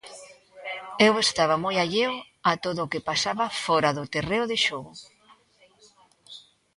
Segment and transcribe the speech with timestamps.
[1.07, 2.13] Eu estaba moi alleo
[2.51, 4.93] a todo o que pasaba fóra do terreo de xogo.